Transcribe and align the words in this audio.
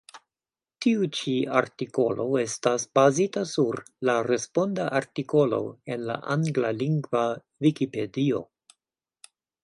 Tiu 0.83 1.03
ĉi 1.15 1.31
artikolo 1.57 2.23
estas 2.43 2.85
bazita 2.99 3.43
sur 3.51 3.77
la 4.09 4.15
responda 4.27 4.87
artikolo 4.99 5.59
en 5.97 6.05
la 6.07 6.15
anglalingva 6.37 7.21
Vikipedio. 7.67 8.41